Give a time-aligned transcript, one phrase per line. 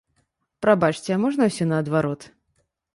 [0.67, 2.21] Прабачце, а можа, усё наадварот?